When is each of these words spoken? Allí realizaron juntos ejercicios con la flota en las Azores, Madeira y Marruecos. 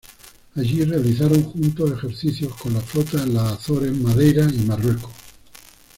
Allí 0.55 0.83
realizaron 0.83 1.43
juntos 1.43 1.91
ejercicios 1.91 2.55
con 2.55 2.73
la 2.73 2.81
flota 2.81 3.21
en 3.21 3.35
las 3.35 3.51
Azores, 3.59 3.95
Madeira 3.95 4.47
y 4.51 4.57
Marruecos. 4.65 5.11